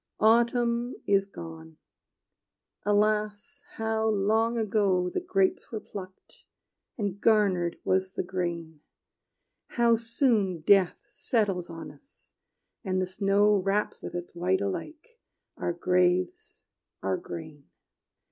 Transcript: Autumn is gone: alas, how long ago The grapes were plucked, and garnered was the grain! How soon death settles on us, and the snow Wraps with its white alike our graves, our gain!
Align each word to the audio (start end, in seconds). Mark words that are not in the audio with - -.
Autumn 0.19 0.95
is 1.05 1.27
gone: 1.27 1.77
alas, 2.83 3.63
how 3.73 4.07
long 4.09 4.57
ago 4.57 5.11
The 5.11 5.19
grapes 5.19 5.71
were 5.71 5.79
plucked, 5.79 6.43
and 6.97 7.21
garnered 7.21 7.77
was 7.83 8.13
the 8.13 8.23
grain! 8.23 8.79
How 9.77 9.97
soon 9.97 10.61
death 10.61 10.97
settles 11.07 11.69
on 11.69 11.91
us, 11.91 12.33
and 12.83 12.99
the 12.99 13.05
snow 13.05 13.57
Wraps 13.57 14.01
with 14.01 14.15
its 14.15 14.33
white 14.33 14.59
alike 14.59 15.19
our 15.55 15.71
graves, 15.71 16.63
our 17.03 17.17
gain! 17.17 17.69